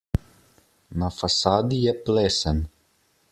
[1.01, 2.65] Na fasadi je plesen.